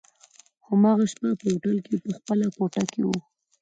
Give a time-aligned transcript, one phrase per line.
[0.67, 3.17] هماغه شپه په هوټل کي په خپله کوټه کي وو.